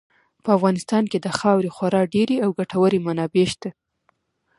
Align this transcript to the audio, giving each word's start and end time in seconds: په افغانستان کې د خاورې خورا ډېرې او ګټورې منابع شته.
په 0.43 0.49
افغانستان 0.57 1.03
کې 1.11 1.17
د 1.21 1.27
خاورې 1.37 1.69
خورا 1.75 2.01
ډېرې 2.15 2.35
او 2.45 2.49
ګټورې 2.59 2.99
منابع 3.07 3.45
شته. 3.53 3.69